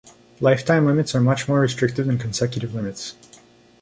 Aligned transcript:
Lifetime 0.39 0.87
limits 0.87 1.13
are 1.13 1.19
much 1.21 1.47
more 1.47 1.59
restrictive 1.59 2.07
than 2.07 2.17
consecutive 2.17 2.73
limits. 2.73 3.13